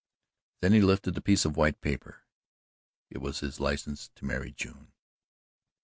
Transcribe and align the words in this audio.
Then 0.61 0.73
he 0.73 0.81
lifted 0.81 1.13
the 1.13 1.21
piece 1.21 1.45
of 1.45 1.55
white 1.55 1.79
paper 1.79 2.23
it 3.11 3.19
was 3.19 3.41
his 3.41 3.59
license 3.59 4.09
to 4.15 4.25
marry 4.25 4.51
June. 4.51 4.93